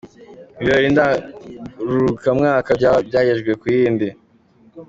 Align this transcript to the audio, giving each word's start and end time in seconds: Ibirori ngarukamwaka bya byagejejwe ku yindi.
Ibirori 0.61 0.87
ngarukamwaka 0.93 2.69
bya 2.79 2.91
byagejejwe 3.07 3.51
ku 3.61 3.65
yindi. 3.75 4.07